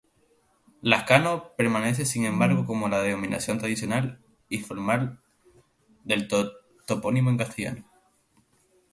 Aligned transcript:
Lazcano 0.81 1.51
permanece 1.55 2.05
sin 2.05 2.25
embargo 2.25 2.65
como 2.65 2.89
la 2.89 3.03
denominación 3.03 3.59
tradicional 3.59 4.19
y 4.49 4.57
formal 4.57 5.19
del 6.03 6.27
topónimo 6.87 7.29
en 7.29 7.37
castellano. 7.37 7.85